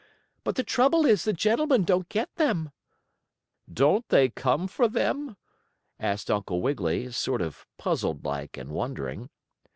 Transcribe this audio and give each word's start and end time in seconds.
But 0.43 0.55
the 0.55 0.63
trouble 0.63 1.05
is 1.05 1.25
the 1.25 1.31
gentlemen 1.31 1.83
don't 1.83 2.09
get 2.09 2.33
them." 2.37 2.71
"Don't 3.71 4.09
they 4.09 4.29
come 4.29 4.67
for 4.67 4.87
them?" 4.87 5.37
asked 5.99 6.31
Uncle 6.31 6.59
Wiggily, 6.59 7.11
sort 7.11 7.39
of 7.43 7.67
puzzled 7.77 8.25
like 8.25 8.57
and 8.57 8.71
wondering. 8.71 9.29